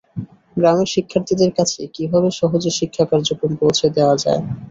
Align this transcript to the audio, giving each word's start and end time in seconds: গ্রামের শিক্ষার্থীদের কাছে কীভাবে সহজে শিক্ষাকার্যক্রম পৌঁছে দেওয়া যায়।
গ্রামের 0.57 0.89
শিক্ষার্থীদের 0.93 1.51
কাছে 1.57 1.79
কীভাবে 1.95 2.29
সহজে 2.39 2.71
শিক্ষাকার্যক্রম 2.79 3.53
পৌঁছে 3.61 3.85
দেওয়া 3.97 4.15
যায়। 4.23 4.41